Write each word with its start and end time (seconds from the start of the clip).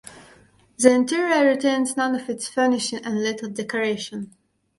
The 0.79 0.91
interior 0.91 1.45
retains 1.47 1.95
none 1.95 2.15
of 2.15 2.27
its 2.27 2.47
furnishing 2.47 3.05
and 3.05 3.21
little 3.21 3.49
decoration. 3.49 4.35